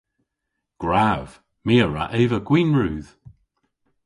Gwrav. 0.81 1.27
My 1.65 1.75
a 1.85 1.87
wra 1.87 2.05
eva 2.21 2.39
gwin 2.47 2.71
rudh. 2.77 3.09